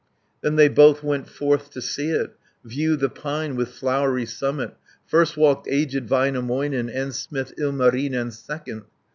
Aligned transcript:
Then 0.41 0.55
they 0.55 0.67
both 0.67 1.03
went 1.03 1.29
forth 1.29 1.69
to 1.69 1.79
see 1.79 2.09
it, 2.09 2.35
View 2.65 2.95
the 2.95 3.07
pine 3.07 3.55
with 3.55 3.69
flowery 3.69 4.25
summit, 4.25 4.69
130 5.07 5.07
First 5.07 5.37
walked 5.37 5.67
aged 5.69 6.07
Väinämöinen, 6.07 6.89
And 6.91 7.13
smith 7.13 7.53
Ilmarinen 7.59 8.31
second. 8.31 8.85